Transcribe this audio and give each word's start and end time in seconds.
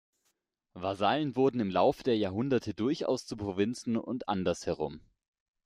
Vasallen 0.73 1.35
wurden 1.35 1.59
im 1.59 1.69
Laufe 1.69 2.01
der 2.01 2.17
Jahrhunderte 2.17 2.73
durchaus 2.73 3.27
zu 3.27 3.37
Provinzen 3.37 3.97
und 3.97 4.27
andersherum. 4.29 4.99